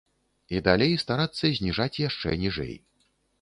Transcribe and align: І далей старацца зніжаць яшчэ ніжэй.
І 0.55 0.61
далей 0.67 0.95
старацца 1.03 1.51
зніжаць 1.59 2.01
яшчэ 2.07 2.35
ніжэй. 2.47 2.75